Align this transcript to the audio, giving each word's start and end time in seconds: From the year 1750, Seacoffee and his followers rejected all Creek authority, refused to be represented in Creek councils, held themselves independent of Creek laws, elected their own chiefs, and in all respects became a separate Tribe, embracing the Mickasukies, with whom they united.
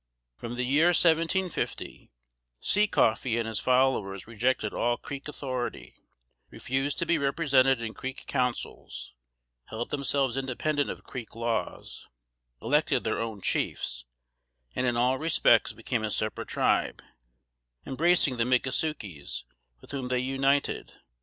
From 0.35 0.55
the 0.55 0.65
year 0.65 0.87
1750, 0.87 2.09
Seacoffee 2.59 3.37
and 3.37 3.47
his 3.47 3.59
followers 3.59 4.25
rejected 4.25 4.73
all 4.73 4.97
Creek 4.97 5.27
authority, 5.27 5.93
refused 6.49 6.97
to 6.97 7.05
be 7.05 7.19
represented 7.19 7.83
in 7.83 7.93
Creek 7.93 8.25
councils, 8.25 9.13
held 9.65 9.91
themselves 9.91 10.37
independent 10.37 10.89
of 10.89 11.03
Creek 11.03 11.35
laws, 11.35 12.07
elected 12.63 13.03
their 13.03 13.19
own 13.21 13.41
chiefs, 13.41 14.05
and 14.75 14.87
in 14.87 14.97
all 14.97 15.19
respects 15.19 15.71
became 15.71 16.03
a 16.03 16.09
separate 16.09 16.47
Tribe, 16.47 17.03
embracing 17.85 18.37
the 18.37 18.43
Mickasukies, 18.43 19.43
with 19.81 19.91
whom 19.91 20.07
they 20.07 20.17
united. 20.17 20.93